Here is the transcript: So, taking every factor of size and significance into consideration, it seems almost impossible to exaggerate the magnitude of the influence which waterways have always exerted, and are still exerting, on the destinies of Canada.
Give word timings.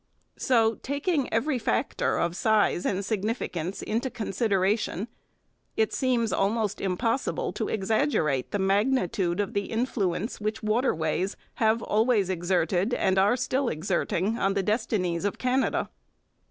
So, 0.39 0.77
taking 0.81 1.31
every 1.31 1.59
factor 1.59 2.17
of 2.17 2.35
size 2.35 2.87
and 2.87 3.05
significance 3.05 3.83
into 3.83 4.09
consideration, 4.09 5.07
it 5.77 5.93
seems 5.93 6.33
almost 6.33 6.81
impossible 6.81 7.53
to 7.53 7.67
exaggerate 7.69 8.49
the 8.49 8.57
magnitude 8.57 9.39
of 9.39 9.53
the 9.53 9.65
influence 9.65 10.41
which 10.41 10.63
waterways 10.63 11.37
have 11.61 11.83
always 11.83 12.31
exerted, 12.31 12.95
and 12.95 13.19
are 13.19 13.37
still 13.37 13.69
exerting, 13.69 14.39
on 14.39 14.55
the 14.55 14.63
destinies 14.63 15.23
of 15.23 15.37
Canada. 15.37 15.87